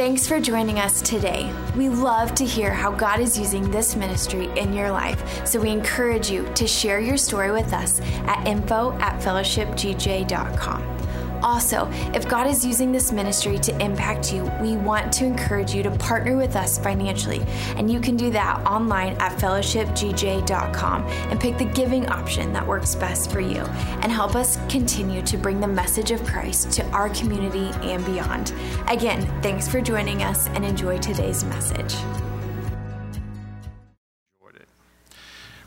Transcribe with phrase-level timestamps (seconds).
[0.00, 1.52] Thanks for joining us today.
[1.76, 5.68] We love to hear how God is using this ministry in your life, so we
[5.68, 10.99] encourage you to share your story with us at info at fellowshipgj.com.
[11.42, 15.82] Also, if God is using this ministry to impact you, we want to encourage you
[15.82, 17.40] to partner with us financially.
[17.76, 22.94] And you can do that online at fellowshipgj.com and pick the giving option that works
[22.94, 23.62] best for you
[24.02, 28.52] and help us continue to bring the message of Christ to our community and beyond.
[28.88, 31.94] Again, thanks for joining us and enjoy today's message.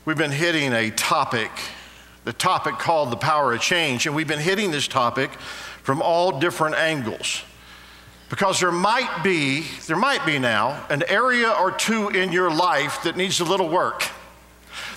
[0.06, 1.50] We've been hitting a topic,
[2.24, 5.30] the topic called the power of change, and we've been hitting this topic
[5.82, 7.42] from all different angles.
[8.30, 13.02] Because there might be, there might be now, an area or two in your life
[13.04, 14.02] that needs a little work.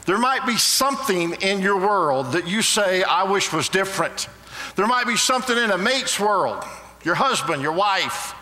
[0.05, 4.29] There might be something in your world that you say, I wish was different.
[4.77, 6.63] There might be something in a mate's world,
[7.03, 8.33] your husband, your wife,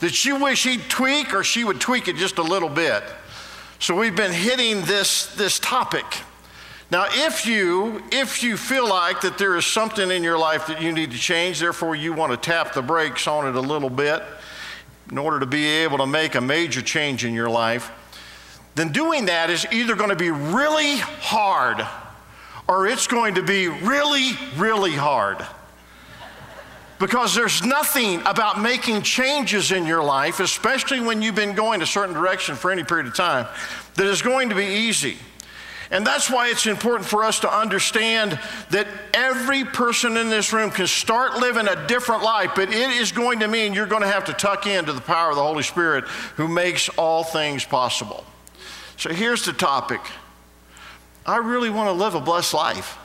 [0.00, 3.02] that you wish he'd tweak or she would tweak it just a little bit.
[3.78, 6.04] So we've been hitting this, this topic.
[6.94, 10.80] Now, if you if you feel like that there is something in your life that
[10.80, 13.90] you need to change, therefore you want to tap the brakes on it a little
[13.90, 14.22] bit
[15.10, 17.90] in order to be able to make a major change in your life,
[18.76, 21.84] then doing that is either going to be really hard
[22.68, 25.44] or it's going to be really really hard.
[27.00, 31.86] Because there's nothing about making changes in your life, especially when you've been going a
[31.86, 33.48] certain direction for any period of time,
[33.96, 35.16] that is going to be easy.
[35.94, 38.36] And that's why it's important for us to understand
[38.70, 43.12] that every person in this room can start living a different life, but it is
[43.12, 45.62] going to mean you're going to have to tuck into the power of the Holy
[45.62, 46.02] Spirit
[46.34, 48.24] who makes all things possible.
[48.96, 50.00] So here's the topic
[51.24, 52.98] I really want to live a blessed life.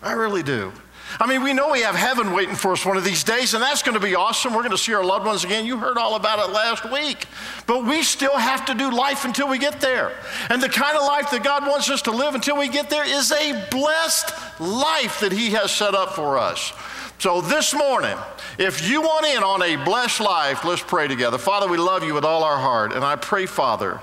[0.00, 0.72] I really do.
[1.18, 3.62] I mean, we know we have heaven waiting for us one of these days, and
[3.62, 4.54] that's going to be awesome.
[4.54, 5.66] We're going to see our loved ones again.
[5.66, 7.26] You heard all about it last week.
[7.66, 10.12] But we still have to do life until we get there.
[10.50, 13.04] And the kind of life that God wants us to live until we get there
[13.04, 16.72] is a blessed life that He has set up for us.
[17.18, 18.16] So this morning,
[18.58, 21.38] if you want in on a blessed life, let's pray together.
[21.38, 22.92] Father, we love you with all our heart.
[22.92, 24.00] And I pray, Father,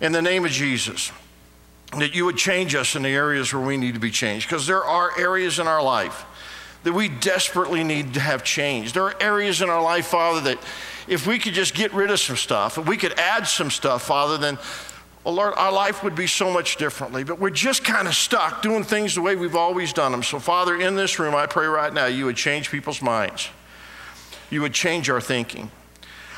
[0.00, 1.10] in the name of Jesus
[1.98, 4.48] that you would change us in the areas where we need to be changed.
[4.48, 6.26] Because there are areas in our life
[6.84, 8.94] that we desperately need to have changed.
[8.94, 10.58] There are areas in our life, Father, that
[11.08, 14.02] if we could just get rid of some stuff, if we could add some stuff,
[14.02, 14.58] Father, then,
[15.24, 17.24] well, Lord, our life would be so much differently.
[17.24, 20.22] But we're just kind of stuck doing things the way we've always done them.
[20.22, 23.48] So, Father, in this room, I pray right now you would change people's minds,
[24.50, 25.70] you would change our thinking.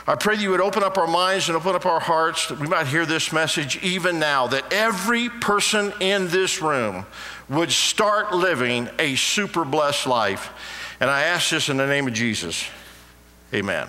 [0.08, 2.60] I pray that you would open up our minds and open up our hearts that
[2.60, 7.06] we might hear this message even now, that every person in this room
[7.48, 10.52] would start living a super blessed life.
[11.00, 12.64] And I ask this in the name of Jesus.
[13.52, 13.88] Amen.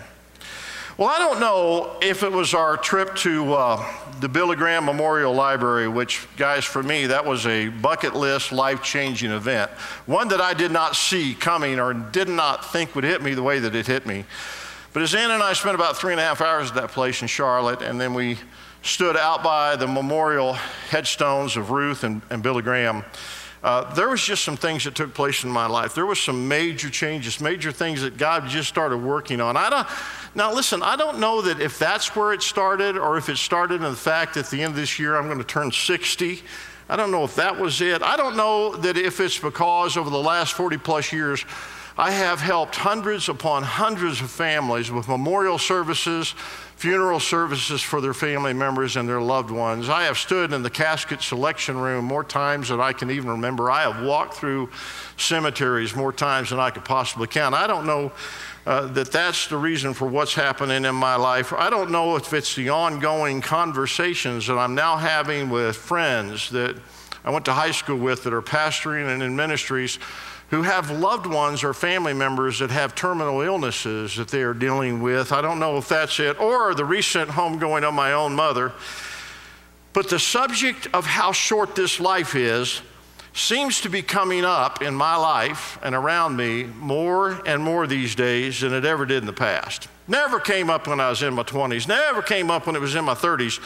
[0.98, 5.36] Well, I don't know if it was our trip to uh, the Billy Graham Memorial
[5.36, 9.70] Library, which, guys, for me, that was a bucket list, life changing event.
[10.08, 13.44] One that I did not see coming or did not think would hit me the
[13.44, 14.26] way that it hit me.
[14.97, 17.22] But as Ann and I spent about three and a half hours at that place
[17.22, 18.35] in Charlotte, and then we
[18.81, 20.53] stood out by the memorial
[20.90, 23.06] headstones of Ruth and, and Billy Graham.
[23.62, 25.94] Uh, there was just some things that took place in my life.
[25.94, 29.56] There was some major changes, major things that God just started working on.
[29.56, 29.88] I don't,
[30.34, 33.75] now, listen, I don't know that if that's where it started or if it started
[33.75, 36.41] in the fact that at the end of this year I'm going to turn 60.
[36.90, 38.02] I don't know if that was it.
[38.02, 41.46] I don't know that if it's because over the last 40 plus years
[42.00, 46.35] I have helped hundreds upon hundreds of families with memorial services,
[46.75, 49.90] funeral services for their family members and their loved ones.
[49.90, 53.72] I have stood in the casket selection room more times than I can even remember.
[53.72, 54.69] I have walked through
[55.18, 57.56] cemeteries more times than I could possibly count.
[57.56, 58.12] I don't know
[58.68, 61.52] uh, that that's the reason for what's happening in my life.
[61.52, 66.75] I don't know if it's the ongoing conversations that I'm now having with friends that
[67.25, 69.97] I went to high school with that are pastoring and in ministries
[70.50, 75.02] who have loved ones or family members that have terminal illnesses that they are dealing
[75.02, 75.31] with.
[75.31, 78.72] I don't know if that's it, or the recent homegoing of my own mother.
[79.92, 82.81] But the subject of how short this life is
[83.33, 88.16] seems to be coming up in my life and around me more and more these
[88.16, 89.88] days than it ever did in the past.
[90.07, 92.95] Never came up when I was in my 20s, never came up when it was
[92.95, 93.59] in my 30s,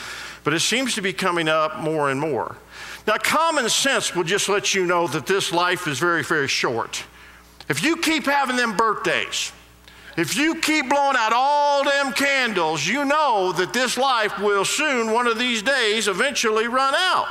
[0.44, 2.58] but it seems to be coming up more and more.
[3.06, 7.04] Now, common sense will just let you know that this life is very, very short.
[7.70, 9.52] If you keep having them birthdays,
[10.18, 15.14] if you keep blowing out all them candles, you know that this life will soon,
[15.14, 17.28] one of these days, eventually run out.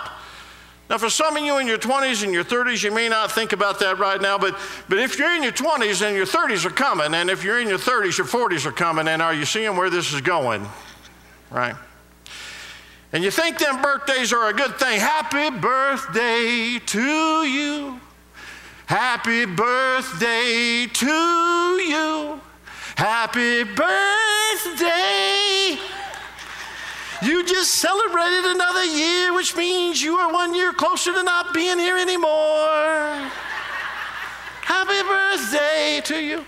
[0.91, 3.53] Now, for some of you in your 20s and your 30s, you may not think
[3.53, 4.59] about that right now, but,
[4.89, 7.69] but if you're in your 20s and your 30s are coming, and if you're in
[7.69, 10.67] your 30s, your 40s are coming, and are you seeing where this is going?
[11.49, 11.77] Right?
[13.13, 14.99] And you think them birthdays are a good thing.
[14.99, 18.01] Happy birthday to you.
[18.87, 22.41] Happy birthday to you.
[22.97, 24.41] Happy birthday.
[27.23, 31.79] You just celebrated another year, which means you are one year closer to not being
[31.79, 33.31] here anymore.
[34.63, 36.45] Happy birthday to you.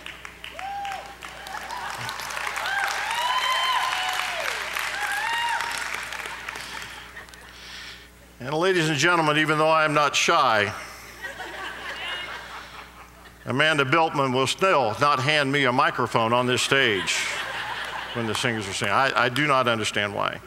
[8.39, 10.73] And ladies and gentlemen, even though I am not shy,
[13.45, 17.15] Amanda Biltman will still not hand me a microphone on this stage
[18.13, 18.93] when the singers are singing.
[18.93, 20.39] I, I do not understand why.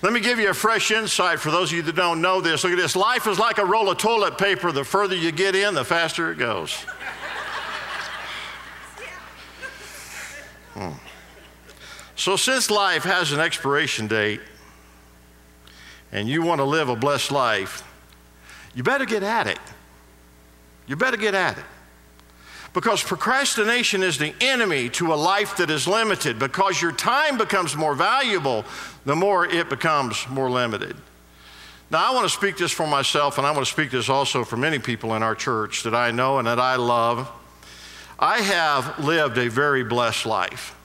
[0.00, 2.62] Let me give you a fresh insight for those of you that don't know this.
[2.62, 2.94] Look at this.
[2.94, 4.70] Life is like a roll of toilet paper.
[4.70, 6.72] The further you get in, the faster it goes.
[10.74, 10.92] Hmm.
[12.14, 14.40] So, since life has an expiration date
[16.12, 17.82] and you want to live a blessed life,
[18.74, 19.58] you better get at it.
[20.86, 21.64] You better get at it.
[22.78, 26.38] Because procrastination is the enemy to a life that is limited.
[26.38, 28.64] Because your time becomes more valuable,
[29.04, 30.94] the more it becomes more limited.
[31.90, 34.44] Now, I want to speak this for myself, and I want to speak this also
[34.44, 37.28] for many people in our church that I know and that I love.
[38.16, 40.77] I have lived a very blessed life.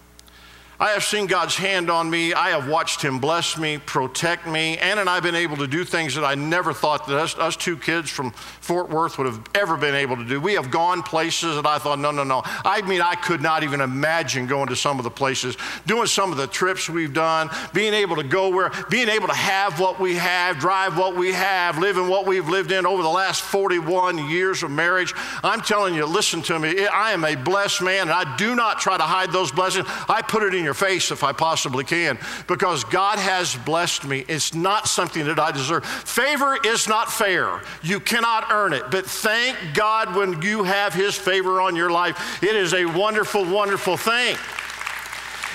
[0.84, 2.34] I have seen God's hand on me.
[2.34, 4.78] I have watched Him bless me, protect me.
[4.80, 7.38] Ann and I have been able to do things that I never thought that us,
[7.38, 10.42] us, two kids from Fort Worth would have ever been able to do.
[10.42, 12.42] We have gone places that I thought, no, no, no.
[12.44, 16.34] I mean, I could not even imagine going to some of the places, doing some
[16.34, 20.02] of the trips we've done, being able to go where, being able to have what
[20.02, 23.42] we have, drive what we have, live in what we've lived in over the last
[23.42, 25.14] 41 years of marriage.
[25.46, 26.88] I'm telling you, listen to me.
[26.88, 29.88] I am a blessed man, and I do not try to hide those blessings.
[30.10, 32.18] I put it in your your face if I possibly can
[32.48, 34.26] because God has blessed me.
[34.28, 35.86] It's not something that I deserve.
[35.86, 37.62] Favor is not fair.
[37.84, 38.90] You cannot earn it.
[38.90, 42.42] But thank God when you have His favor on your life.
[42.42, 44.36] It is a wonderful, wonderful thing.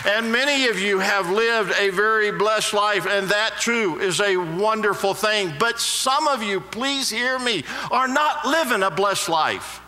[0.06, 4.36] And many of you have lived a very blessed life, and that too is a
[4.36, 5.52] wonderful thing.
[5.58, 9.80] But some of you, please hear me, are not living a blessed life.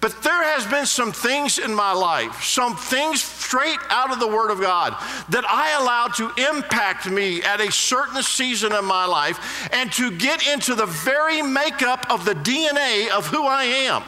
[0.00, 4.28] But there has been some things in my life, some things straight out of the
[4.28, 4.94] Word of God
[5.30, 10.10] that I allowed to impact me at a certain season of my life and to
[10.10, 14.02] get into the very makeup of the DNA of who I am.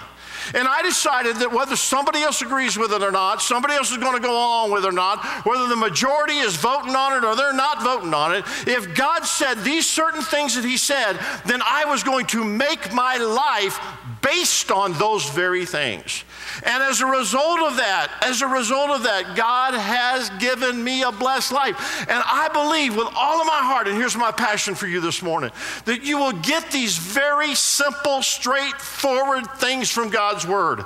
[0.54, 3.98] And I decided that whether somebody else agrees with it or not, somebody else is
[3.98, 7.26] going to go along with it or not, whether the majority is voting on it
[7.26, 11.18] or they're not voting on it, if God said these certain things that He said,
[11.46, 13.78] then I was going to make my life
[14.22, 16.24] based on those very things.
[16.64, 21.02] And as a result of that, as a result of that, God has given me
[21.02, 21.76] a blessed life.
[22.08, 25.22] And I believe with all of my heart, and here's my passion for you this
[25.22, 25.50] morning,
[25.84, 30.84] that you will get these very simple, straightforward things from God's Word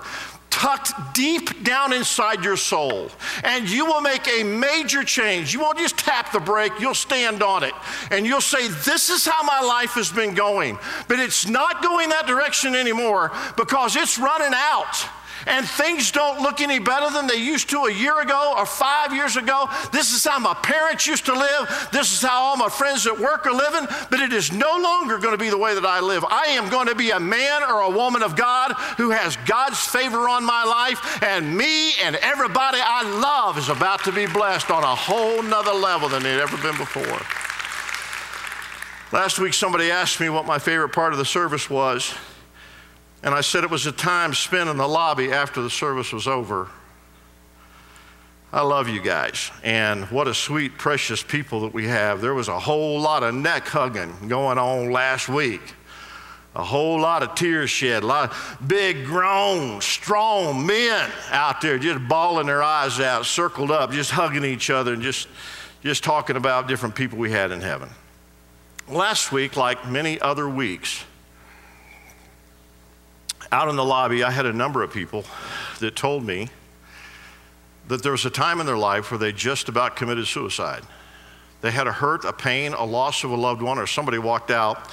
[0.48, 3.10] tucked deep down inside your soul.
[3.44, 5.52] And you will make a major change.
[5.52, 7.74] You won't just tap the brake, you'll stand on it.
[8.10, 10.78] And you'll say, This is how my life has been going.
[11.06, 15.04] But it's not going that direction anymore because it's running out
[15.46, 19.14] and things don't look any better than they used to a year ago or five
[19.14, 19.68] years ago.
[19.92, 21.88] This is how my parents used to live.
[21.92, 25.18] This is how all my friends at work are living, but it is no longer
[25.18, 26.24] going to be the way that I live.
[26.24, 29.78] I am going to be a man or a woman of God who has God's
[29.78, 34.70] favor on my life, and me and everybody I love is about to be blessed
[34.70, 37.20] on a whole nother level than they'd ever been before.
[39.12, 42.14] Last week, somebody asked me what my favorite part of the service was.
[43.22, 46.26] And I said it was a time spent in the lobby after the service was
[46.26, 46.68] over.
[48.52, 49.50] I love you guys.
[49.62, 52.20] And what a sweet, precious people that we have.
[52.20, 55.62] There was a whole lot of neck hugging going on last week.
[56.54, 61.78] A whole lot of tears shed, a lot of big, grown, strong men out there
[61.78, 65.28] just bawling their eyes out, circled up, just hugging each other and just,
[65.82, 67.88] just talking about different people we had in heaven.
[68.86, 71.04] Last week, like many other weeks,
[73.52, 75.24] out in the lobby, I had a number of people
[75.78, 76.48] that told me
[77.88, 80.82] that there was a time in their life where they just about committed suicide.
[81.60, 84.50] They had a hurt, a pain, a loss of a loved one, or somebody walked
[84.50, 84.88] out,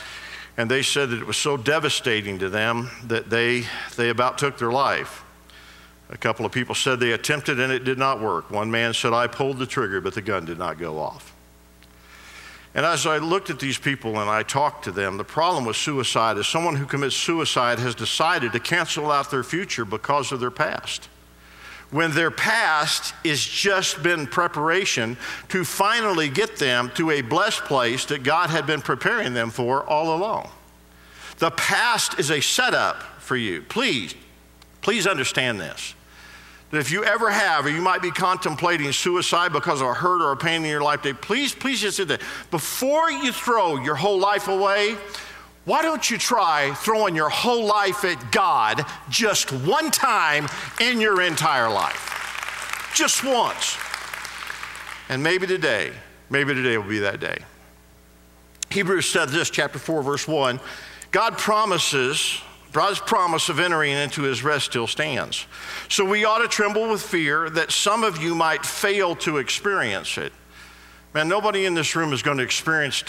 [0.58, 3.64] and they said that it was so devastating to them that they,
[3.96, 5.24] they about took their life.
[6.10, 8.52] A couple of people said they attempted and it did not work.
[8.52, 11.29] One man said, I pulled the trigger, but the gun did not go off.
[12.76, 15.76] And as I looked at these people and I talked to them, the problem with
[15.76, 20.40] suicide is someone who commits suicide has decided to cancel out their future because of
[20.40, 21.10] their past.
[21.90, 28.06] When their past is just been preparation to finally get them to a blessed place
[28.06, 30.52] that God had been preparing them for all along.
[31.40, 33.64] The past is a setup for you.
[33.64, 34.14] Please,
[34.82, 35.96] please understand this
[36.72, 40.22] that if you ever have, or you might be contemplating suicide because of a hurt
[40.22, 42.22] or a pain in your life, today, please, please just do that.
[42.52, 44.96] Before you throw your whole life away,
[45.66, 50.48] why don't you try throwing your whole life at God just one time
[50.80, 52.92] in your entire life?
[52.96, 53.78] Just once.
[55.10, 55.92] And maybe today,
[56.30, 57.40] maybe today will be that day.
[58.70, 60.60] Hebrews said this, chapter 4, verse 1
[61.12, 65.46] God promises God's promise of entering into his rest still stands.
[65.90, 70.18] So we ought to tremble with fear that some of you might fail to experience
[70.18, 70.32] it.
[71.14, 73.04] Man, nobody in this room is going to experience,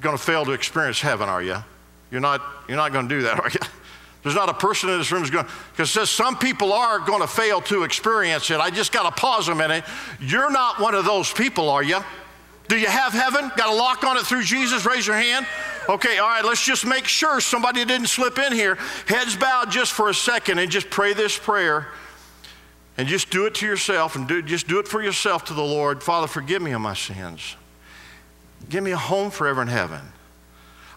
[0.00, 1.56] going to fail to experience heaven, are you?
[2.10, 3.60] You're not, you're not going to do that, are you?
[4.22, 7.22] There's not a person in this room who's going because says some people are going
[7.22, 8.60] to fail to experience it.
[8.60, 9.84] I just got to pause a minute.
[10.20, 12.00] You're not one of those people, are you?
[12.68, 13.50] Do you have heaven?
[13.56, 14.84] Got a lock on it through Jesus?
[14.84, 15.46] Raise your hand.
[15.88, 18.76] Okay, all right, let's just make sure somebody didn't slip in here.
[19.06, 21.88] Heads bowed just for a second and just pray this prayer.
[22.98, 25.62] And just do it to yourself and do, just do it for yourself to the
[25.62, 26.02] Lord.
[26.02, 27.56] Father, forgive me of my sins.
[28.68, 30.00] Give me a home forever in heaven.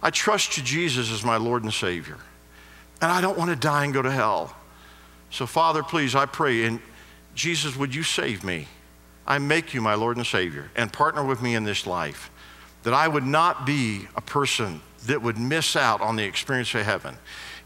[0.03, 2.17] I trust you, Jesus, as my Lord and Savior.
[3.01, 4.55] And I don't want to die and go to hell.
[5.29, 6.81] So, Father, please, I pray, and
[7.35, 8.67] Jesus, would you save me?
[9.25, 12.31] I make you my Lord and Savior and partner with me in this life
[12.83, 16.85] that I would not be a person that would miss out on the experience of
[16.85, 17.17] heaven.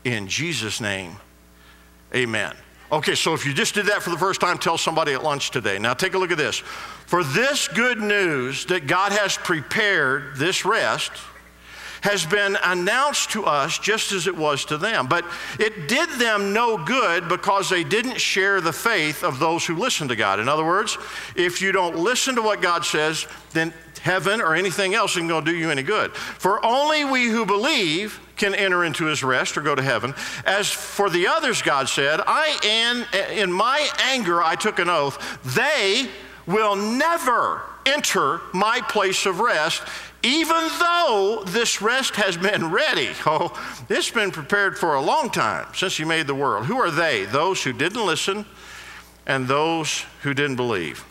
[0.03, 1.15] In Jesus' name,
[2.13, 2.53] amen.
[2.91, 5.51] Okay, so if you just did that for the first time, tell somebody at lunch
[5.51, 5.79] today.
[5.79, 6.57] Now take a look at this.
[6.57, 11.11] For this good news that God has prepared this rest,
[12.05, 15.07] has been announced to us just as it was to them.
[15.07, 15.25] But
[15.59, 20.07] it did them no good because they didn't share the faith of those who listen
[20.09, 20.39] to God.
[20.39, 20.99] In other words,
[21.35, 25.45] if you don't listen to what God says, then heaven or anything else isn't going
[25.45, 26.15] to do you any good.
[26.15, 30.13] For only we who believe can enter into his rest or go to heaven.
[30.45, 35.39] As for the others, God said, I am, in my anger I took an oath,
[35.43, 36.07] they
[36.45, 39.81] will never enter my place of rest
[40.25, 43.09] even though this rest has been ready.
[43.27, 46.65] Oh, it's been prepared for a long time since He made the world.
[46.65, 47.25] Who are they?
[47.25, 48.45] Those who didn't listen
[49.25, 51.03] and those who didn't believe.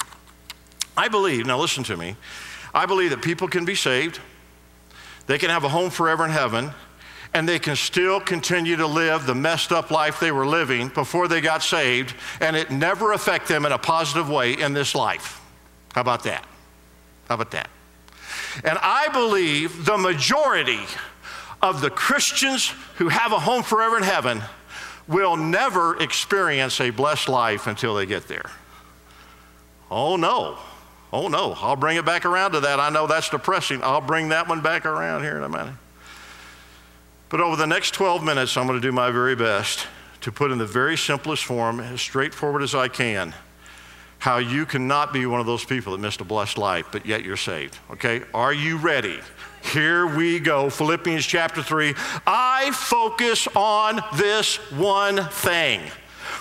[0.96, 2.16] I believe, now listen to me,
[2.72, 4.20] I believe that people can be saved,
[5.26, 6.70] they can have a home forever in heaven,
[7.32, 11.26] and they can still continue to live the messed up life they were living before
[11.26, 15.40] they got saved, and it never affect them in a positive way in this life.
[15.94, 16.46] How about that?
[17.28, 17.68] How about that?
[18.62, 20.80] And I believe the majority
[21.62, 24.42] of the Christians who have a home forever in heaven
[25.08, 28.50] will never experience a blessed life until they get there.
[29.90, 30.58] Oh no.
[31.12, 31.54] Oh no.
[31.58, 32.80] I'll bring it back around to that.
[32.80, 33.82] I know that's depressing.
[33.82, 35.74] I'll bring that one back around here in a minute.
[37.28, 39.86] But over the next 12 minutes, I'm going to do my very best
[40.20, 43.34] to put in the very simplest form, as straightforward as I can,
[44.24, 47.22] how you cannot be one of those people that missed a blessed life, but yet
[47.22, 47.78] you're saved.
[47.90, 48.22] Okay?
[48.32, 49.20] Are you ready?
[49.62, 50.70] Here we go.
[50.70, 51.92] Philippians chapter 3.
[52.26, 55.82] I focus on this one thing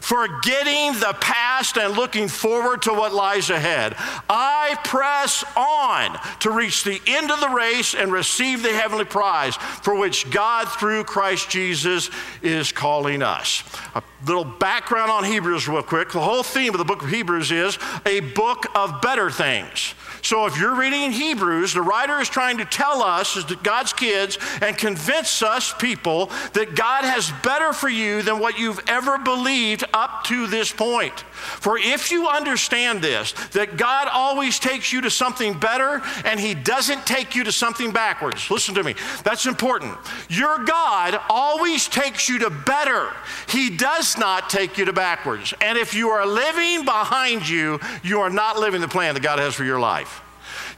[0.03, 3.95] forgetting the past and looking forward to what lies ahead.
[4.29, 9.55] I press on to reach the end of the race and receive the heavenly prize
[9.55, 12.09] for which God, through Christ Jesus,
[12.41, 13.63] is calling us.
[13.95, 16.11] A little background on Hebrews, real quick.
[16.11, 19.95] The whole theme of the book of Hebrews is a book of better things.
[20.23, 23.91] So if you're reading in Hebrews, the writer is trying to tell us, as God's
[23.91, 29.17] kids, and convince us people that God has better for you than what you've ever
[29.17, 31.19] believed up to this point.
[31.19, 36.53] For if you understand this, that God always takes you to something better and He
[36.53, 39.97] doesn't take you to something backwards, listen to me, that's important.
[40.29, 43.11] Your God always takes you to better,
[43.49, 45.53] He does not take you to backwards.
[45.59, 49.39] And if you are living behind you, you are not living the plan that God
[49.39, 50.12] has for your life.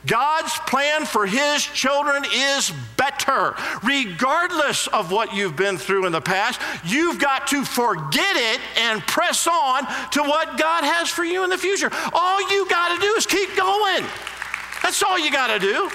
[0.06, 3.56] God's plan for His children is better.
[3.84, 9.02] Regardless of what you've been through in the past, you've got to forget it and
[9.02, 11.90] press on to what God has for you in the future.
[12.14, 14.06] All you got to do is keep going.
[14.84, 15.90] That's all you got to do.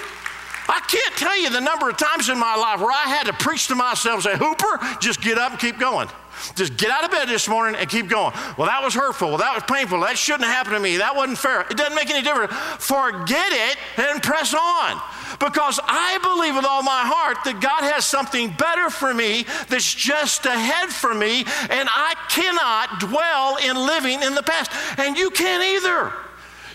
[0.67, 3.33] I can't tell you the number of times in my life where I had to
[3.33, 6.07] preach to myself and say, Hooper, just get up and keep going.
[6.55, 8.33] Just get out of bed this morning and keep going.
[8.57, 9.29] Well, that was hurtful.
[9.29, 9.99] Well, that was painful.
[10.01, 10.97] That shouldn't have happened to me.
[10.97, 11.61] That wasn't fair.
[11.61, 12.53] It doesn't make any difference.
[12.79, 15.01] Forget it and press on.
[15.39, 19.93] because I believe with all my heart that God has something better for me that's
[19.93, 24.71] just ahead for me, and I cannot dwell in living in the past.
[24.99, 26.13] And you can't either.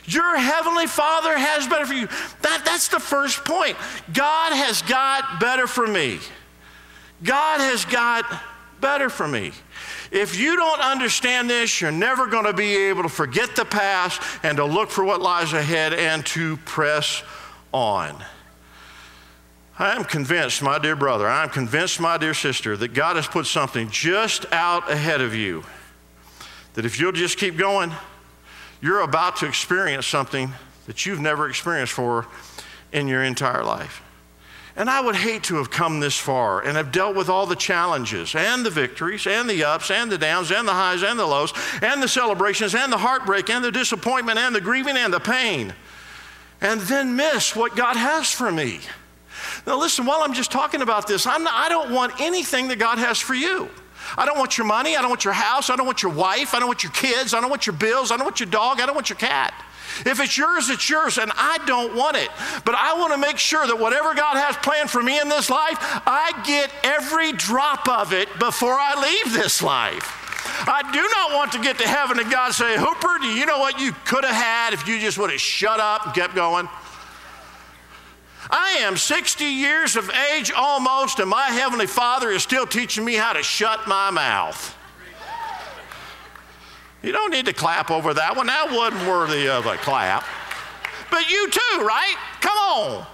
[0.06, 2.06] Your heavenly Father has better for you.
[2.42, 3.76] That, that's the first point.
[4.12, 6.18] God has got better for me.
[7.22, 8.24] God has got
[8.86, 9.50] better for me.
[10.12, 14.22] If you don't understand this, you're never going to be able to forget the past
[14.44, 17.24] and to look for what lies ahead and to press
[17.72, 18.14] on.
[19.76, 23.26] I am convinced, my dear brother, I am convinced, my dear sister, that God has
[23.26, 25.64] put something just out ahead of you.
[26.74, 27.92] That if you'll just keep going,
[28.80, 30.52] you're about to experience something
[30.86, 32.28] that you've never experienced for
[32.92, 34.00] in your entire life.
[34.76, 37.56] And I would hate to have come this far and have dealt with all the
[37.56, 41.26] challenges and the victories and the ups and the downs and the highs and the
[41.26, 45.20] lows and the celebrations and the heartbreak and the disappointment and the grieving and the
[45.20, 45.72] pain
[46.60, 48.80] and then miss what God has for me.
[49.66, 52.98] Now, listen, while I'm just talking about this, not, I don't want anything that God
[52.98, 53.68] has for you.
[54.16, 54.96] I don't want your money.
[54.96, 55.70] I don't want your house.
[55.70, 56.54] I don't want your wife.
[56.54, 57.34] I don't want your kids.
[57.34, 58.10] I don't want your bills.
[58.10, 58.80] I don't want your dog.
[58.80, 59.54] I don't want your cat.
[60.04, 62.28] If it's yours, it's yours, and I don't want it.
[62.64, 65.48] But I want to make sure that whatever God has planned for me in this
[65.48, 70.22] life, I get every drop of it before I leave this life.
[70.68, 73.58] I do not want to get to heaven and God say, Hooper, do you know
[73.58, 76.68] what you could have had if you just would have shut up and kept going?
[78.50, 83.14] I am 60 years of age almost, and my Heavenly Father is still teaching me
[83.14, 84.76] how to shut my mouth.
[87.02, 88.46] You don't need to clap over that one.
[88.46, 90.24] That wasn't worthy of a clap.
[91.10, 92.16] But you too, right?
[92.40, 93.06] Come on.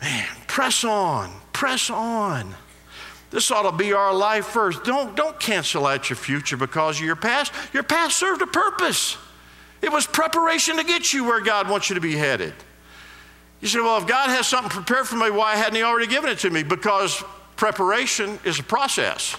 [0.00, 1.32] Man, press on.
[1.52, 2.54] Press on.
[3.30, 4.84] This ought to be our life first.
[4.84, 7.52] Don't, don't cancel out your future because of your past.
[7.72, 9.16] Your past served a purpose.
[9.82, 12.54] It was preparation to get you where God wants you to be headed.
[13.60, 16.30] You say, well, if God has something prepared for me, why hadn't He already given
[16.30, 16.62] it to me?
[16.62, 17.22] Because
[17.56, 19.36] preparation is a process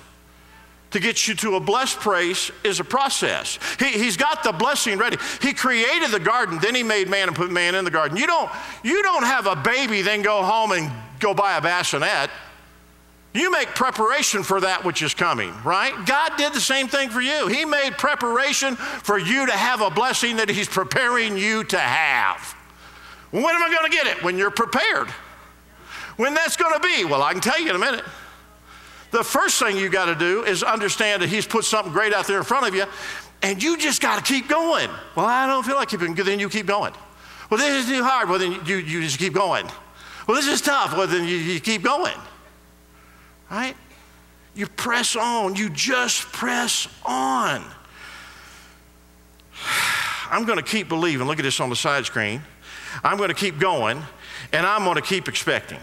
[0.92, 3.60] to get you to a blessed place is a process.
[3.80, 5.18] He, has got the blessing ready.
[5.42, 8.18] He created the garden, then he made man and put man in the garden.
[8.18, 8.50] You don't,
[8.84, 12.30] you don't have a baby, then go home and go buy a bassinet.
[13.34, 15.94] You make preparation for that which is coming, right?
[16.08, 17.48] God did the same thing for you.
[17.48, 22.57] He made preparation for you to have a blessing that He's preparing you to have.
[23.32, 24.24] When am I going to get it?
[24.24, 25.10] When you're prepared.
[26.18, 27.06] When that's going to be?
[27.06, 28.04] Well, I can tell you in a minute.
[29.12, 32.28] The first thing you got to do is understand that He's put something great out
[32.28, 32.86] there in front of you,
[33.42, 34.90] and you just got to keep going.
[35.16, 36.94] Well, I don't feel like keeping, then you keep going.
[37.50, 38.30] Well, this is too hard.
[38.30, 39.68] Well, then you, you just keep going.
[40.28, 40.98] Well, this is tough.
[40.98, 42.18] Well, then you, you keep going.
[43.50, 43.76] Right?
[44.56, 45.56] You press on.
[45.56, 47.64] You just press on.
[50.30, 51.26] I'm going to keep believing.
[51.28, 52.42] Look at this on the side screen.
[53.04, 54.02] I'm going to keep going,
[54.54, 55.80] and I'm going to keep expecting.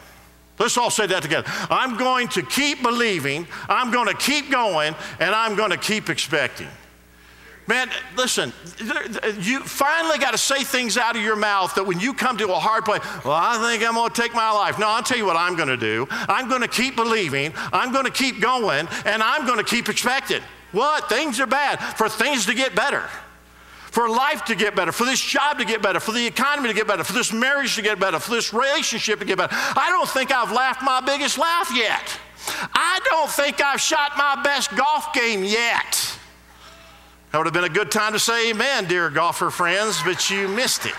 [0.58, 1.50] Let's all say that together.
[1.68, 6.08] I'm going to keep believing, I'm going to keep going, and I'm going to keep
[6.08, 6.68] expecting.
[7.66, 8.52] Man, listen,
[9.40, 12.52] you finally got to say things out of your mouth that when you come to
[12.52, 14.78] a hard place, well, I think I'm going to take my life.
[14.78, 16.06] No, I'll tell you what I'm going to do.
[16.10, 19.88] I'm going to keep believing, I'm going to keep going, and I'm going to keep
[19.88, 20.42] expecting.
[20.72, 21.08] What?
[21.08, 21.76] Things are bad.
[21.96, 23.08] For things to get better
[23.94, 26.74] for life to get better, for this job to get better, for the economy to
[26.74, 29.54] get better, for this marriage to get better, for this relationship to get better.
[29.54, 32.18] I don't think I've laughed my biggest laugh yet.
[32.74, 36.18] I don't think I've shot my best golf game yet.
[37.30, 40.48] That would have been a good time to say amen, dear golfer friends, but you
[40.48, 40.94] missed it.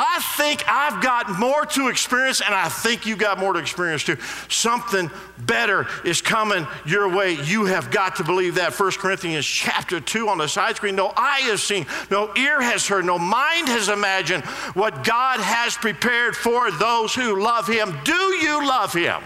[0.00, 4.04] I think I've got more to experience, and I think you've got more to experience
[4.04, 4.16] too.
[4.48, 7.32] Something better is coming your way.
[7.32, 8.78] You have got to believe that.
[8.78, 10.94] 1 Corinthians chapter 2 on the side screen.
[10.94, 15.74] No eye has seen, no ear has heard, no mind has imagined what God has
[15.74, 17.92] prepared for those who love Him.
[18.04, 19.20] Do you love Him?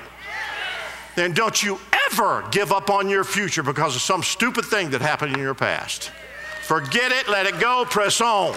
[1.17, 1.79] Then don't you
[2.11, 5.53] ever give up on your future because of some stupid thing that happened in your
[5.53, 6.11] past.
[6.63, 8.57] Forget it, let it go, press on.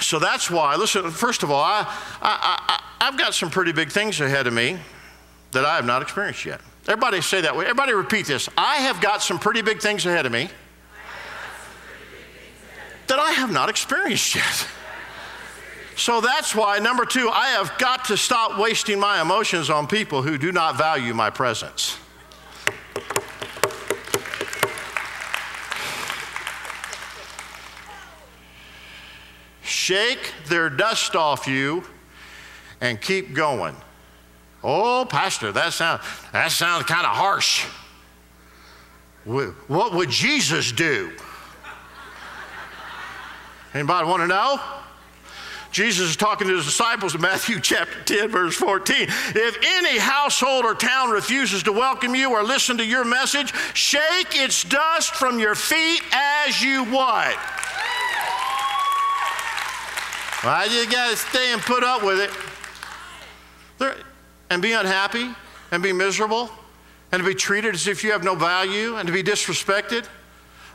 [0.00, 1.82] So that's why, listen, first of all, I,
[2.22, 4.78] I, I, I've got some pretty big things ahead of me
[5.52, 6.60] that I have not experienced yet.
[6.86, 7.64] Everybody say that way.
[7.64, 8.48] Everybody repeat this.
[8.56, 10.48] I have got some pretty big things ahead of me
[13.06, 14.66] that I have not experienced yet.
[15.96, 20.22] So that's why, number two, I have got to stop wasting my emotions on people
[20.22, 21.98] who do not value my presence.
[29.90, 31.82] Shake their dust off you,
[32.80, 33.74] and keep going.
[34.62, 37.66] Oh, Pastor, that sounds, that sounds kind of harsh.
[39.24, 41.10] What would Jesus do?
[43.74, 44.60] Anybody want to know?
[45.72, 48.96] Jesus is talking to his disciples in Matthew chapter 10, verse 14.
[49.08, 54.36] If any household or town refuses to welcome you or listen to your message, shake
[54.36, 57.36] its dust from your feet as you what?
[60.42, 62.30] Well, you got to stay and put up with it.
[63.78, 63.94] There,
[64.48, 65.30] and be unhappy
[65.70, 66.50] and be miserable
[67.12, 70.06] and to be treated as if you have no value and to be disrespected.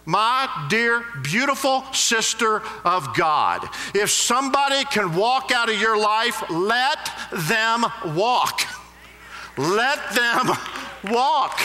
[0.06, 7.12] My dear, beautiful sister of God, if somebody can walk out of your life, let
[7.32, 8.62] them walk.
[9.58, 10.52] Let them
[11.12, 11.60] walk.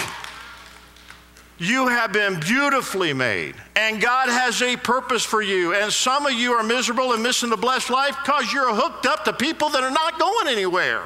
[1.60, 5.74] You have been beautifully made, and God has a purpose for you.
[5.74, 9.24] And some of you are miserable and missing the blessed life because you're hooked up
[9.24, 11.02] to people that are not going anywhere.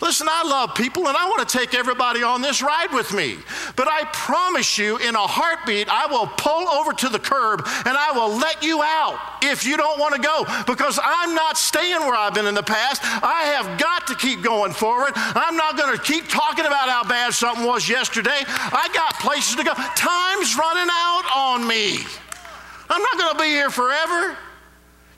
[0.00, 3.36] Listen, I love people and I want to take everybody on this ride with me.
[3.76, 7.96] But I promise you, in a heartbeat, I will pull over to the curb and
[7.96, 12.00] I will let you out if you don't want to go because I'm not staying
[12.00, 13.02] where I've been in the past.
[13.04, 15.12] I have got to keep going forward.
[15.14, 18.42] I'm not going to keep talking about how bad something was yesterday.
[18.46, 19.72] I got places to go.
[19.74, 21.98] Time's running out on me.
[22.90, 24.36] I'm not going to be here forever.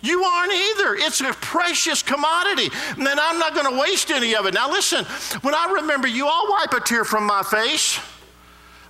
[0.07, 0.95] You aren't either.
[0.95, 2.69] It's a precious commodity.
[2.97, 4.55] And I'm not going to waste any of it.
[4.55, 5.05] Now, listen,
[5.42, 7.99] when I remember you, I'll wipe a tear from my face,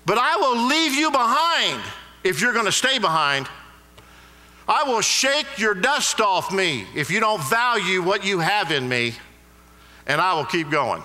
[0.05, 1.81] but I will leave you behind
[2.23, 3.49] if you're going to stay behind.
[4.69, 8.89] I will shake your dust off me if you don't value what you have in
[8.89, 9.15] me,
[10.07, 11.03] and I will keep going.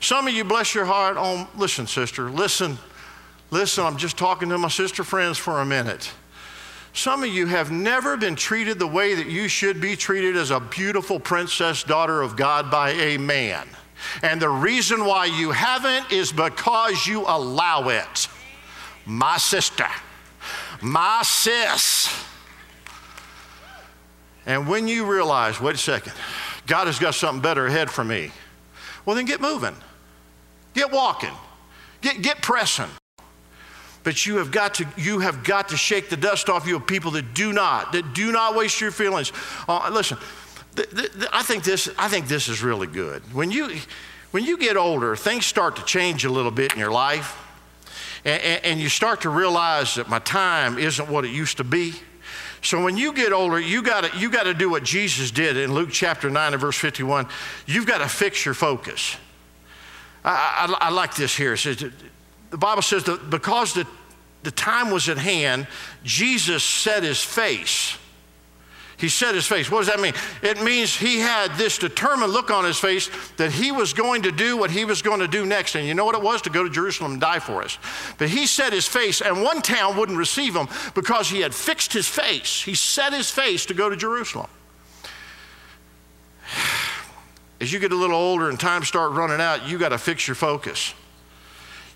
[0.00, 2.76] Some of you, bless your heart, on, listen, sister, listen,
[3.50, 6.12] listen, I'm just talking to my sister friends for a minute.
[6.94, 10.52] Some of you have never been treated the way that you should be treated as
[10.52, 13.66] a beautiful princess daughter of God by a man.
[14.22, 18.28] And the reason why you haven't is because you allow it.
[19.06, 19.88] My sister,
[20.80, 22.08] my sis.
[24.46, 26.12] And when you realize, wait a second,
[26.68, 28.30] God has got something better ahead for me,
[29.04, 29.74] well, then get moving,
[30.74, 31.34] get walking,
[32.00, 32.88] get, get pressing.
[34.04, 36.86] But you have got to you have got to shake the dust off you of
[36.86, 39.32] people that do not that do not waste your feelings.
[39.66, 40.18] Uh, listen,
[40.76, 43.22] th- th- th- I think this I think this is really good.
[43.34, 43.76] When you
[44.30, 47.40] when you get older, things start to change a little bit in your life,
[48.26, 51.64] and, and, and you start to realize that my time isn't what it used to
[51.64, 51.94] be.
[52.60, 55.56] So when you get older, you got to you got to do what Jesus did
[55.56, 57.26] in Luke chapter 9 and verse 51.
[57.66, 59.16] You've got to fix your focus.
[60.24, 61.54] I, I, I like this here.
[61.54, 61.84] It says,
[62.54, 63.84] the Bible says that because the,
[64.44, 65.66] the time was at hand,
[66.04, 67.98] Jesus set his face.
[68.96, 69.68] He set his face.
[69.68, 70.14] What does that mean?
[70.40, 74.30] It means he had this determined look on his face that he was going to
[74.30, 75.74] do what he was going to do next.
[75.74, 76.42] And you know what it was?
[76.42, 77.76] To go to Jerusalem and die for us.
[78.18, 81.92] But he set his face, and one town wouldn't receive him because he had fixed
[81.92, 82.62] his face.
[82.62, 84.46] He set his face to go to Jerusalem.
[87.60, 90.28] As you get a little older and time start running out, you got to fix
[90.28, 90.94] your focus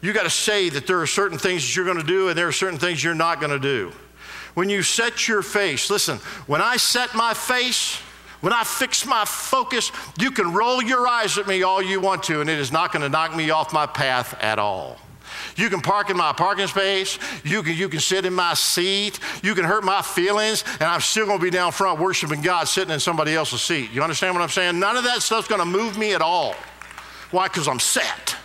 [0.01, 2.39] you got to say that there are certain things that you're going to do and
[2.39, 3.93] there are certain things you're not going to do.
[4.55, 7.97] When you set your face, listen, when I set my face,
[8.41, 12.23] when I fix my focus, you can roll your eyes at me all you want
[12.25, 14.99] to, and it is not going to knock me off my path at all.
[15.57, 17.19] You can park in my parking space.
[17.45, 19.19] You can, you can sit in my seat.
[19.43, 22.69] You can hurt my feelings, and I'm still going to be down front worshiping God
[22.69, 23.91] sitting in somebody else's seat.
[23.93, 24.79] You understand what I'm saying?
[24.79, 26.55] None of that stuff's going to move me at all.
[27.31, 27.49] Why?
[27.49, 28.37] Because I'm set.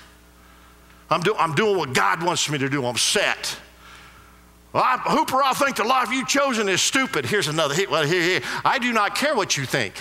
[1.14, 2.86] I'm, do, I'm doing what God wants me to do.
[2.86, 3.58] I'm set.
[4.74, 7.26] Well, I, Hooper, I think the life you've chosen is stupid.
[7.26, 7.76] Here's another.
[7.90, 8.42] Well, here, here.
[8.66, 9.94] I do not care what you think.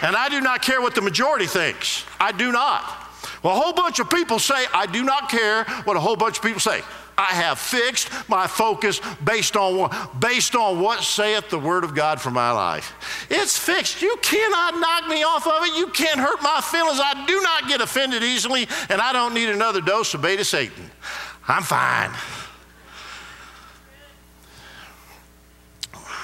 [0.00, 2.04] And I do not care what the majority thinks.
[2.18, 3.07] I do not.
[3.42, 6.38] Well, a whole bunch of people say, I do not care what a whole bunch
[6.38, 6.82] of people say.
[7.18, 12.20] I have fixed my focus based on based on what saith the word of God
[12.20, 13.26] for my life.
[13.28, 14.02] It's fixed.
[14.02, 15.76] You cannot knock me off of it.
[15.76, 17.00] You can't hurt my feelings.
[17.02, 20.90] I do not get offended easily, and I don't need another dose of beta Satan.
[21.48, 22.12] I'm fine.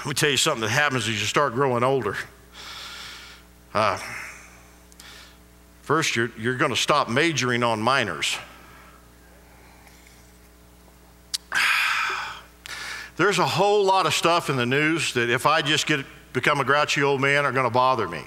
[0.04, 2.16] Let me tell you something that happens as you start growing older.
[3.72, 3.98] Uh,
[5.84, 8.36] first, you're, you're going to stop majoring on minors.
[13.16, 16.58] There's a whole lot of stuff in the news that if I just get become
[16.58, 18.22] a grouchy old man are going to bother me.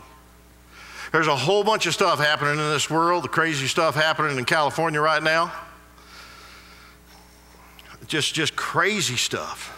[1.11, 4.45] There's a whole bunch of stuff happening in this world, the crazy stuff happening in
[4.45, 5.51] California right now.
[8.07, 9.73] Just just crazy stuff.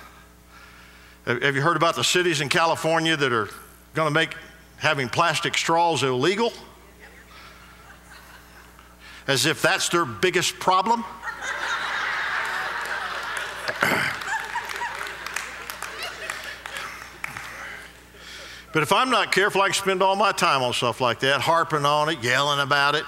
[1.26, 3.50] Have you heard about the cities in California that are
[3.94, 4.36] going to make
[4.78, 6.52] having plastic straws illegal?
[9.30, 11.06] As if that's their biggest problem?
[18.74, 21.42] But if I'm not careful, I can spend all my time on stuff like that,
[21.42, 23.04] harping on it, yelling about it.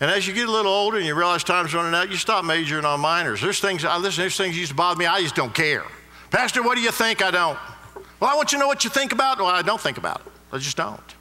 [0.00, 2.44] And as you get a little older and you realize time's running out, you stop
[2.44, 3.40] majoring on minors.
[3.40, 5.84] There's things, I listen, there's things used to bother me, I just don't care.
[6.32, 7.22] Pastor, what do you think?
[7.22, 7.58] I don't.
[8.18, 9.38] Well, I want you to know what you think about.
[9.38, 10.32] Well, I don't think about it.
[10.52, 11.15] I just don't.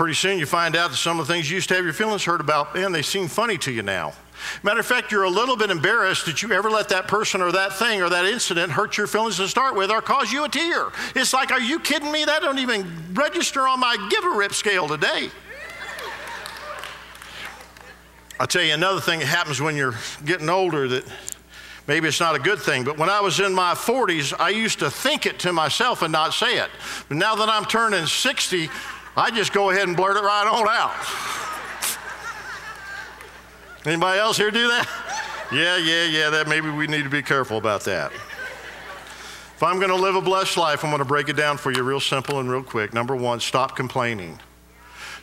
[0.00, 1.92] Pretty soon you find out that some of the things you used to have your
[1.92, 4.14] feelings hurt about, man, they seem funny to you now.
[4.62, 7.52] Matter of fact, you're a little bit embarrassed that you ever let that person or
[7.52, 10.48] that thing or that incident hurt your feelings to start with or cause you a
[10.48, 10.86] tear.
[11.14, 12.24] It's like, are you kidding me?
[12.24, 15.28] That don't even register on my give a rip scale today.
[18.40, 21.04] I'll tell you another thing that happens when you're getting older that
[21.86, 24.78] maybe it's not a good thing, but when I was in my 40s, I used
[24.78, 26.70] to think it to myself and not say it.
[27.08, 28.70] But now that I'm turning 60,
[29.20, 30.94] I just go ahead and blurt it right on out.
[33.84, 34.88] Anybody else here do that?
[35.52, 38.12] Yeah, yeah, yeah, that maybe we need to be careful about that.
[38.12, 41.70] If I'm going to live a blessed life, I'm going to break it down for
[41.70, 42.94] you real simple and real quick.
[42.94, 44.40] Number one, stop complaining.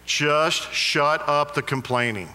[0.05, 2.29] Just shut up the complaining.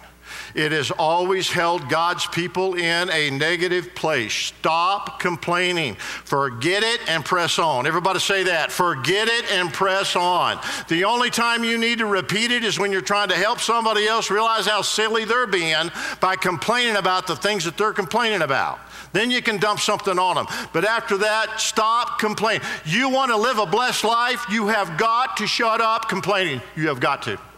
[0.55, 4.33] It has always held God's people in a negative place.
[4.33, 5.95] Stop complaining.
[5.95, 7.87] Forget it and press on.
[7.87, 8.71] Everybody say that.
[8.71, 10.59] Forget it and press on.
[10.89, 14.07] The only time you need to repeat it is when you're trying to help somebody
[14.07, 18.79] else realize how silly they're being by complaining about the things that they're complaining about.
[19.13, 20.47] Then you can dump something on them.
[20.73, 22.67] But after that, stop complaining.
[22.85, 26.63] You want to live a blessed life, you have got to shut up complaining.
[26.77, 27.52] You have got to.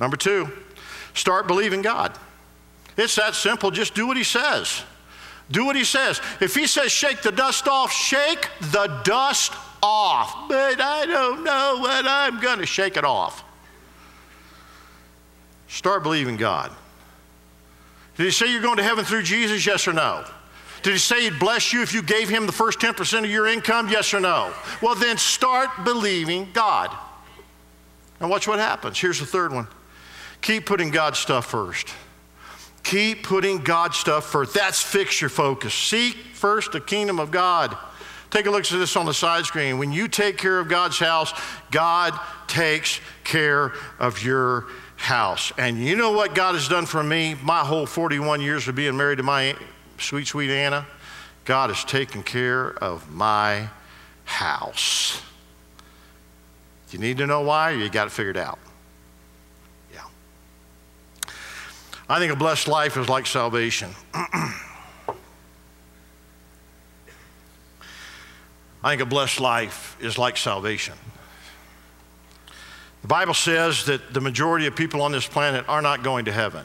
[0.00, 0.50] Number two,
[1.14, 2.16] start believing God.
[2.96, 3.70] It's that simple.
[3.70, 4.82] Just do what He says.
[5.50, 6.20] Do what He says.
[6.40, 10.48] If He says shake the dust off, shake the dust off.
[10.48, 13.44] But I don't know what I'm going to shake it off.
[15.68, 16.72] Start believing God.
[18.16, 19.64] Did He say you're going to heaven through Jesus?
[19.66, 20.24] Yes or no?
[20.86, 23.48] Did he say he'd bless you if you gave him the first 10% of your
[23.48, 23.88] income?
[23.88, 24.52] Yes or no?
[24.80, 26.96] Well, then start believing God.
[28.20, 28.96] And watch what happens.
[28.96, 29.66] Here's the third one
[30.40, 31.88] Keep putting God's stuff first.
[32.82, 34.54] Keep putting God's stuff first.
[34.54, 35.74] That's fix your focus.
[35.74, 37.76] Seek first the kingdom of God.
[38.30, 39.78] Take a look at this on the side screen.
[39.78, 41.32] When you take care of God's house,
[41.70, 45.52] God takes care of your house.
[45.58, 48.96] And you know what God has done for me my whole 41 years of being
[48.96, 49.56] married to my
[49.98, 50.86] sweet, sweet Anna?
[51.44, 53.68] God has taken care of my
[54.24, 55.22] house.
[56.90, 58.58] You need to know why, you got it figured out.
[62.08, 63.90] I think a blessed life is like salvation.
[64.14, 64.54] I
[68.90, 70.94] think a blessed life is like salvation.
[73.02, 76.32] The Bible says that the majority of people on this planet are not going to
[76.32, 76.64] heaven.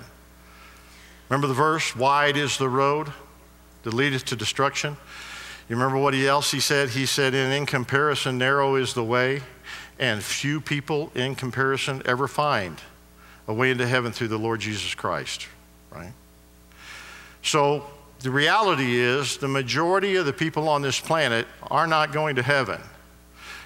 [1.30, 1.96] Remember the verse?
[1.96, 3.12] Wide is the road
[3.82, 4.96] that leadeth to destruction.
[5.68, 6.90] You remember what else he said?
[6.90, 9.42] He said, in, in comparison, narrow is the way,
[9.98, 12.80] and few people in comparison ever find
[13.52, 15.48] a way into heaven through the Lord Jesus Christ,
[15.92, 16.14] right?
[17.44, 17.86] So
[18.22, 22.42] the reality is the majority of the people on this planet are not going to
[22.42, 22.80] heaven.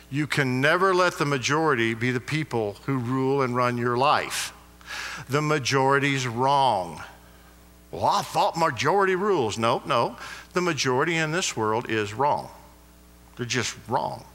[0.09, 4.53] You can never let the majority be the people who rule and run your life.
[5.29, 7.01] The majority's wrong.
[7.91, 9.57] Well, I thought majority rules.
[9.57, 10.17] No, no.
[10.53, 12.49] The majority in this world is wrong.
[13.35, 14.25] They're just wrong.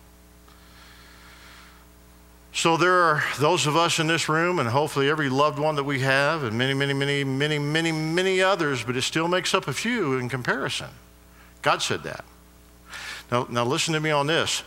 [2.52, 5.84] So there are those of us in this room, and hopefully every loved one that
[5.84, 9.68] we have, and many, many, many, many, many, many others, but it still makes up
[9.68, 10.88] a few in comparison.
[11.62, 12.24] God said that.
[13.30, 14.64] Now, now listen to me on this.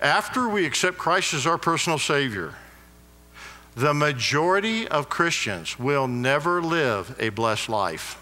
[0.00, 2.54] After we accept Christ as our personal Savior,
[3.76, 8.16] the majority of Christians will never live a blessed life.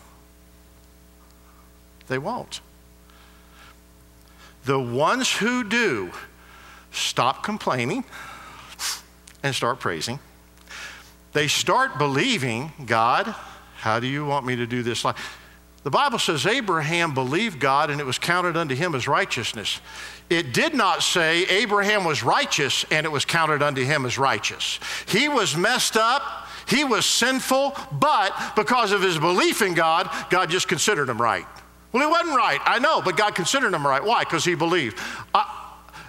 [2.08, 2.61] They won't.
[4.64, 6.12] The ones who do
[6.90, 8.04] stop complaining
[9.42, 10.18] and start praising.
[11.33, 13.35] They start believing, God,
[13.77, 15.38] how do you want me to do this life?
[15.85, 19.81] The Bible says Abraham believed God and it was counted unto him as righteousness.
[20.29, 24.81] It did not say Abraham was righteous and it was counted unto him as righteous.
[25.07, 30.51] He was messed up, he was sinful, but because of his belief in God, God
[30.51, 31.46] just considered him right.
[31.92, 34.05] Well, he wasn't right, I know, but God considered him right.
[34.05, 34.24] Why?
[34.24, 34.98] Because he believed.
[35.33, 35.44] Uh,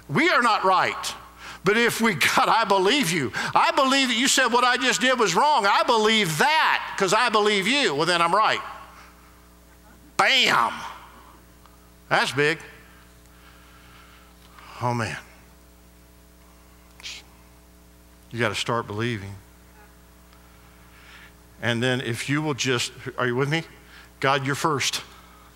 [0.10, 1.16] we are not right.
[1.64, 3.32] But if we, God, I believe you.
[3.36, 5.66] I believe that you said what I just did was wrong.
[5.66, 7.94] I believe that because I believe you.
[7.96, 8.62] Well, then I'm right.
[10.18, 10.74] Bam.
[12.10, 12.60] That's big.
[14.82, 15.18] Oh, man.
[18.32, 19.34] You got to start believing.
[21.62, 23.64] And then if you will just, are you with me?
[24.20, 25.02] God, you're first.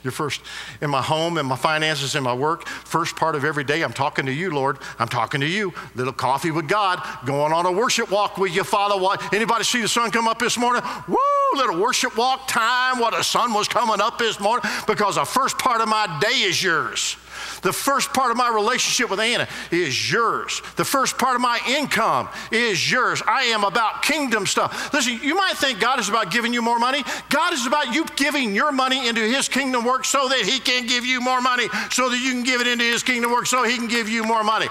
[0.04, 0.42] Your first
[0.82, 2.68] in my home, in my finances, in my work.
[2.68, 4.78] First part of every day, I'm talking to you, Lord.
[5.00, 5.74] I'm talking to you.
[5.96, 7.02] Little coffee with God.
[7.26, 8.94] Going on a worship walk with you, Father.
[9.34, 10.84] Anybody see the sun come up this morning?
[11.08, 11.43] Woo!
[11.54, 13.00] Little worship walk time.
[13.00, 16.42] What the sun was coming up this morning because the first part of my day
[16.42, 17.16] is yours.
[17.62, 20.62] The first part of my relationship with Anna is yours.
[20.76, 23.22] The first part of my income is yours.
[23.28, 24.94] I am about kingdom stuff.
[24.94, 27.04] Listen, you might think God is about giving you more money.
[27.30, 30.88] God is about you giving your money into His kingdom work so that He can
[30.88, 33.64] give you more money, so that you can give it into His kingdom work so
[33.64, 34.68] He can give you more money.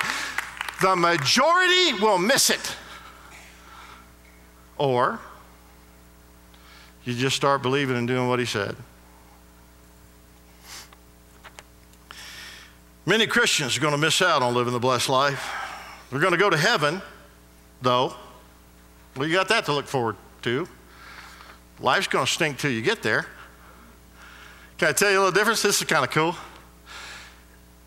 [0.81, 2.77] The majority will miss it.
[4.79, 5.21] Or
[7.05, 8.77] you just start believing and doing what He said.
[13.05, 15.51] Many Christians are going to miss out on living the blessed life.
[16.11, 17.03] They're going to go to heaven,
[17.81, 18.15] though.
[19.17, 20.69] Well, you got that to look forward to.
[21.81, 23.27] Life's going to stink till you get there.
[24.79, 25.63] Can I tell you a little difference?
[25.63, 26.37] This is kind of cool.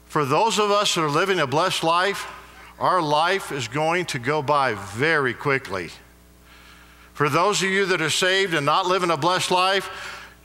[0.06, 2.28] For those of us that are living a blessed life,
[2.78, 5.91] our life is going to go by very quickly.
[7.15, 9.89] For those of you that are saved and not living a blessed life,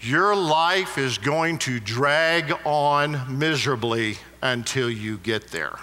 [0.01, 5.77] your life is going to drag on miserably until you get there.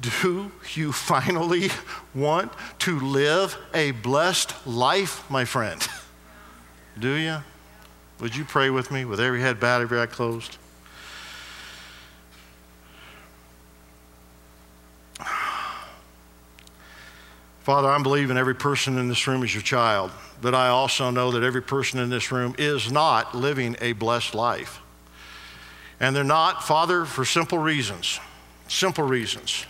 [0.00, 1.70] Do you finally
[2.14, 5.84] want to live a blessed life, my friend?
[6.96, 7.38] Do you?
[8.20, 10.56] Would you pray with me with every head bowed, every eye closed?
[17.62, 21.30] Father, I'm believing every person in this room is your child, but I also know
[21.30, 24.80] that every person in this room is not living a blessed life.
[26.00, 28.18] And they're not, Father, for simple reasons.
[28.66, 29.64] Simple reasons.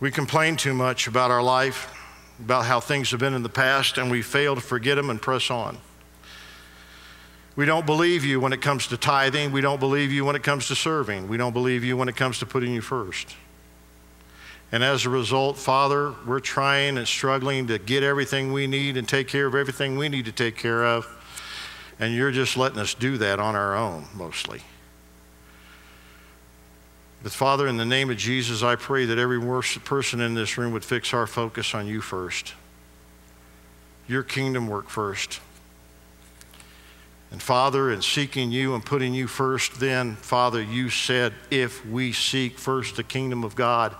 [0.00, 1.94] We complain too much about our life,
[2.40, 5.22] about how things have been in the past, and we fail to forget them and
[5.22, 5.78] press on.
[7.54, 9.52] We don't believe you when it comes to tithing.
[9.52, 11.28] We don't believe you when it comes to serving.
[11.28, 13.36] We don't believe you when it comes to putting you first.
[14.74, 19.08] And as a result, Father, we're trying and struggling to get everything we need and
[19.08, 21.06] take care of everything we need to take care of.
[22.00, 24.62] And you're just letting us do that on our own, mostly.
[27.22, 29.40] But Father, in the name of Jesus, I pray that every
[29.84, 32.54] person in this room would fix our focus on you first.
[34.08, 35.38] Your kingdom work first.
[37.30, 42.12] And Father, in seeking you and putting you first, then, Father, you said, if we
[42.12, 43.94] seek first the kingdom of God,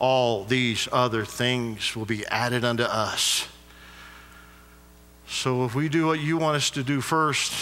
[0.00, 3.46] all these other things will be added unto us.
[5.28, 7.52] So if we do what you want us to do first,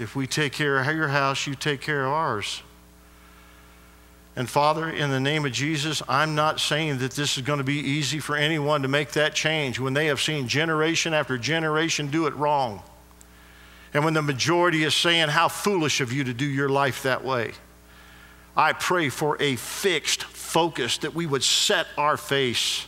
[0.00, 2.62] if we take care of your house, you take care of ours.
[4.34, 7.64] And Father, in the name of Jesus, I'm not saying that this is going to
[7.64, 12.08] be easy for anyone to make that change when they have seen generation after generation
[12.08, 12.82] do it wrong.
[13.92, 17.22] And when the majority is saying, How foolish of you to do your life that
[17.22, 17.52] way.
[18.56, 22.86] I pray for a fixed focus that we would set our face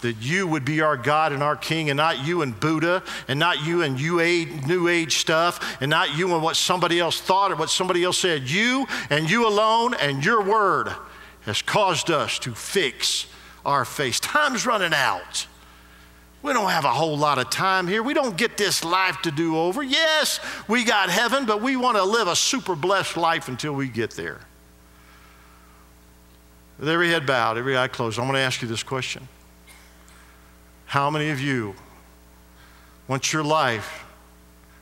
[0.00, 3.38] that you would be our God and our King, and not you and Buddha, and
[3.38, 7.56] not you and New Age stuff, and not you and what somebody else thought or
[7.56, 8.48] what somebody else said.
[8.48, 10.94] You and you alone and your word
[11.42, 13.26] has caused us to fix
[13.64, 14.20] our face.
[14.20, 15.46] Time's running out.
[16.42, 18.02] We don't have a whole lot of time here.
[18.02, 19.82] We don't get this life to do over.
[19.82, 20.38] Yes,
[20.68, 24.12] we got heaven, but we want to live a super blessed life until we get
[24.12, 24.40] there.
[26.78, 29.28] With every head bowed, every eye closed, I'm going to ask you this question.
[30.86, 31.74] How many of you
[33.08, 34.04] want your life?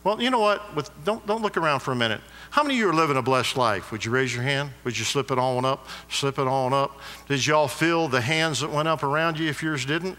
[0.02, 0.74] Well, you know what?
[0.76, 2.20] With, don't, don't look around for a minute.
[2.50, 3.90] How many of you are living a blessed life?
[3.90, 4.70] Would you raise your hand?
[4.84, 5.86] Would you slip it on up?
[6.10, 7.00] Slip it on up?
[7.26, 10.18] Did y'all feel the hands that went up around you if yours didn't?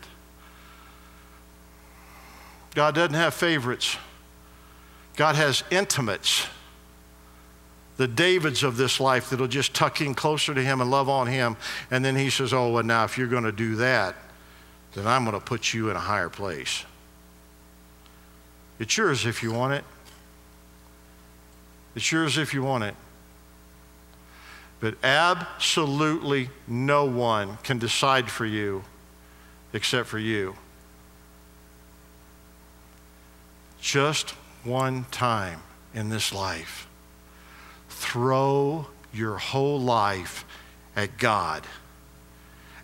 [2.73, 3.97] God doesn't have favorites.
[5.15, 6.47] God has intimates
[7.97, 11.27] the Davids of this life that'll just tuck in closer to him and love on
[11.27, 11.55] him.
[11.89, 14.15] And then he says, Oh, well, now if you're going to do that,
[14.93, 16.85] then I'm going to put you in a higher place.
[18.79, 19.83] It's yours if you want it.
[21.95, 22.95] It's yours if you want it.
[24.81, 28.83] But absolutely no one can decide for you
[29.71, 30.55] except for you.
[33.79, 34.31] Just
[34.63, 35.61] one time
[35.93, 36.87] in this life
[38.05, 40.45] throw your whole life
[40.95, 41.65] at God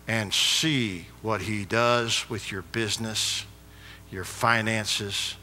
[0.08, 3.46] and see what He does with your business,
[4.10, 5.36] your finances,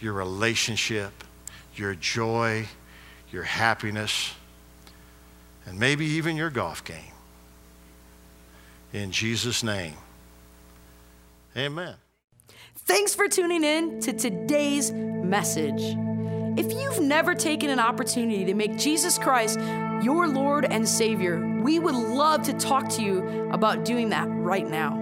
[0.00, 1.24] your relationship,
[1.74, 2.66] your joy,
[3.32, 4.32] your happiness,
[5.66, 7.12] and maybe even your golf game.
[8.92, 9.94] In Jesus' name,
[11.56, 11.96] amen.
[12.76, 16.13] Thanks for tuning in to today's message.
[16.56, 19.58] If you've never taken an opportunity to make Jesus Christ
[20.02, 24.66] your Lord and Savior, we would love to talk to you about doing that right
[24.66, 25.00] now.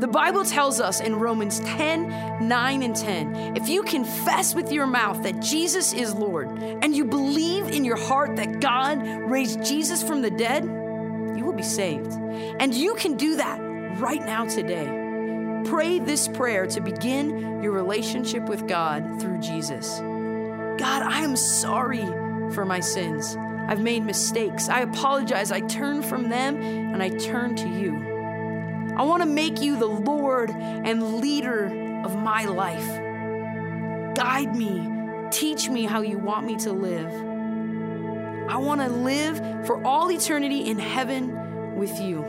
[0.00, 4.86] The Bible tells us in Romans 10 9 and 10 if you confess with your
[4.86, 10.02] mouth that Jesus is Lord and you believe in your heart that God raised Jesus
[10.02, 12.12] from the dead, you will be saved.
[12.12, 13.58] And you can do that
[14.00, 14.86] right now today.
[15.64, 20.00] Pray this prayer to begin your relationship with God through Jesus.
[20.80, 22.06] God, I am sorry
[22.54, 23.36] for my sins.
[23.68, 24.70] I've made mistakes.
[24.70, 25.52] I apologize.
[25.52, 28.94] I turn from them and I turn to you.
[28.96, 31.66] I want to make you the Lord and leader
[32.02, 32.96] of my life.
[34.16, 34.90] Guide me,
[35.30, 37.12] teach me how you want me to live.
[38.50, 42.24] I want to live for all eternity in heaven with you.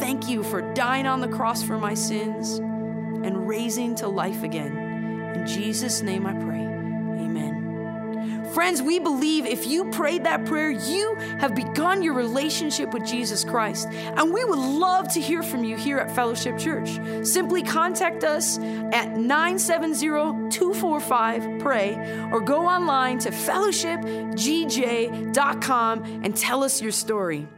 [0.00, 4.74] Thank you for dying on the cross for my sins and raising to life again.
[5.34, 6.73] In Jesus' name I pray.
[7.18, 7.64] Amen.
[8.54, 13.42] Friends, we believe if you prayed that prayer, you have begun your relationship with Jesus
[13.42, 13.88] Christ.
[13.88, 17.00] And we would love to hear from you here at Fellowship Church.
[17.26, 26.80] Simply contact us at 970 245 PRAY or go online to fellowshipgj.com and tell us
[26.80, 27.48] your story.